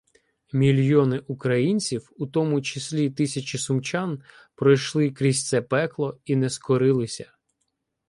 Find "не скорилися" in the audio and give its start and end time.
6.35-7.31